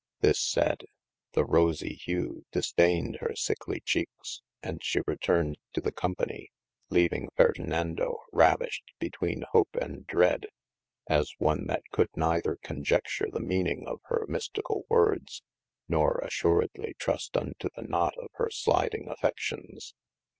This 0.21 0.39
sayd: 0.39 0.87
the 1.33 1.45
rosie 1.45 1.93
hewe 1.93 2.43
dis[t]ained 2.51 3.17
hir 3.19 3.35
sikely 3.35 3.81
chekes, 3.85 4.41
and 4.63 4.83
she 4.83 4.99
returned 5.05 5.59
to 5.73 5.79
the 5.79 5.91
copany, 5.91 6.47
leaving 6.89 7.29
Ferdinando 7.37 8.17
ravished 8.33 8.93
betwene 8.99 9.43
hope 9.51 9.75
and 9.75 10.07
dread, 10.07 10.47
as 11.07 11.35
on 11.39 11.67
that 11.67 11.83
could 11.91 12.09
neither 12.15 12.55
conjecture 12.63 13.27
the 13.31 13.39
meaning 13.39 13.85
of 13.85 13.99
hir 14.07 14.25
misticall 14.27 14.85
wordes, 14.89 15.43
nor 15.87 16.17
assuredly 16.25 16.95
trust 16.97 17.37
unto 17.37 17.69
the 17.75 17.83
knot 17.83 18.17
of 18.17 18.29
hyr 18.39 18.49
sliding 18.49 19.07
affe&iones. 19.07 19.93